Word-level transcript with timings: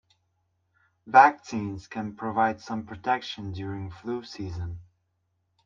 Vaccines 1.05 1.85
can 1.85 2.15
provide 2.15 2.59
some 2.59 2.87
protection 2.87 3.51
during 3.51 3.91
flu 3.91 4.23
season. 4.23 4.79